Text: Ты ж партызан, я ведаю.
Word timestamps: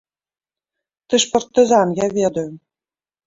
Ты 1.13 1.19
ж 1.25 1.29
партызан, 1.35 1.87
я 2.01 2.07
ведаю. 2.17 2.47